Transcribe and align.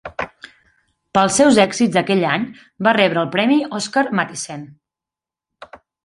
Pels 1.17 1.35
seus 1.41 1.59
èxits 1.65 1.91
d'aquell 1.97 2.25
any, 2.29 2.47
va 2.87 2.93
rebre 2.97 3.21
el 3.25 3.29
premi 3.35 3.57
Oscar 3.81 4.05
Mathisen. 4.21 4.65